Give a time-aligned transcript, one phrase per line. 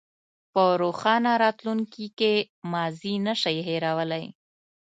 [0.53, 2.33] په روښانه راتلونکي کې
[2.73, 4.25] ماضي نه شئ هېرولی.